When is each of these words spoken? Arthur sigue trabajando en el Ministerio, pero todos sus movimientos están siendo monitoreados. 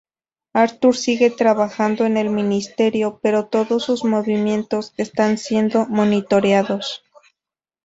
Arthur 0.53 0.97
sigue 0.97 1.29
trabajando 1.29 2.05
en 2.07 2.17
el 2.17 2.31
Ministerio, 2.31 3.19
pero 3.21 3.45
todos 3.45 3.83
sus 3.83 4.03
movimientos 4.03 4.95
están 4.97 5.37
siendo 5.37 5.85
monitoreados. 5.85 7.03